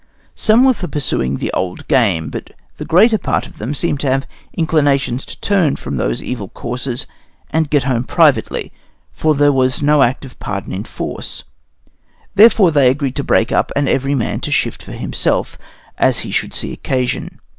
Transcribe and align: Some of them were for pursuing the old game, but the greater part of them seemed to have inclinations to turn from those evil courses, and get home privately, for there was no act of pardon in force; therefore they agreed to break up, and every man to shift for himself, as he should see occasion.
Some 0.33 0.61
of 0.61 0.61
them 0.61 0.65
were 0.65 0.73
for 0.73 0.87
pursuing 0.87 1.37
the 1.37 1.53
old 1.53 1.87
game, 1.87 2.29
but 2.31 2.53
the 2.77 2.85
greater 2.85 3.19
part 3.19 3.45
of 3.45 3.59
them 3.59 3.75
seemed 3.75 3.99
to 3.99 4.09
have 4.09 4.25
inclinations 4.51 5.27
to 5.27 5.39
turn 5.39 5.75
from 5.75 5.95
those 5.97 6.23
evil 6.23 6.49
courses, 6.49 7.05
and 7.51 7.69
get 7.69 7.83
home 7.83 8.05
privately, 8.05 8.73
for 9.13 9.35
there 9.35 9.51
was 9.53 9.83
no 9.83 10.01
act 10.01 10.25
of 10.25 10.39
pardon 10.39 10.73
in 10.73 10.85
force; 10.85 11.43
therefore 12.33 12.71
they 12.71 12.89
agreed 12.89 13.15
to 13.17 13.23
break 13.23 13.51
up, 13.51 13.71
and 13.75 13.87
every 13.87 14.15
man 14.15 14.39
to 14.39 14.49
shift 14.51 14.81
for 14.81 14.93
himself, 14.93 15.59
as 15.99 16.21
he 16.21 16.31
should 16.31 16.55
see 16.55 16.73
occasion. 16.73 17.39